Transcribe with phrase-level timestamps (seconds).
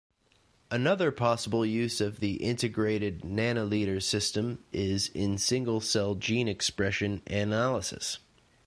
[0.71, 8.17] Another possible use of the integrated nanoliter system is in single-cell gene expression analysis.